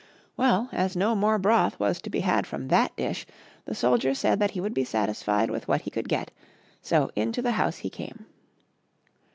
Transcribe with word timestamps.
Well, 0.35 0.67
as 0.71 0.95
no 0.95 1.13
more 1.13 1.37
broth 1.37 1.79
was 1.79 2.01
to 2.01 2.09
be 2.09 2.21
had 2.21 2.47
from 2.47 2.69
that 2.69 2.95
dish, 2.95 3.23
the 3.65 3.75
soldier 3.75 4.15
said 4.15 4.39
that 4.39 4.49
he 4.49 4.59
would 4.59 4.73
be 4.73 4.83
satisfied 4.83 5.51
with 5.51 5.67
what 5.67 5.81
he 5.81 5.91
could 5.91 6.09
get: 6.09 6.31
so 6.81 7.11
into 7.15 7.43
the 7.43 7.51
house 7.51 7.77
he 7.77 7.89
came. 7.91 8.25